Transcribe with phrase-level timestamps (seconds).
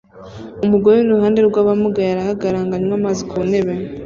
[0.65, 3.73] Umugore uri iruhande rw'abamugaye arahagarara ngo anywe amazi ku ntebe